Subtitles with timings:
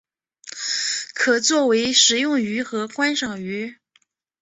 [1.13, 3.77] 可作为食用鱼和观赏鱼。